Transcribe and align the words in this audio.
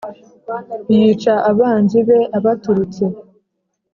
Yica 0.95 1.33
abanzi 1.51 1.99
be 2.07 2.19
abaturutse 2.37 3.03